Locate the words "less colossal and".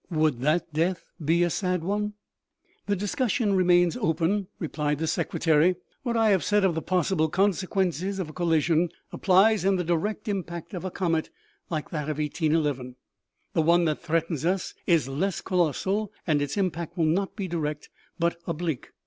15.07-16.41